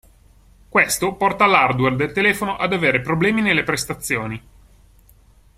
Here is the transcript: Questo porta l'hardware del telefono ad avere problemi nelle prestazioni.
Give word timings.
Questo 0.69 1.13
porta 1.13 1.45
l'hardware 1.45 1.95
del 1.95 2.11
telefono 2.11 2.55
ad 2.57 2.73
avere 2.73 3.01
problemi 3.01 3.43
nelle 3.43 3.61
prestazioni. 3.61 4.43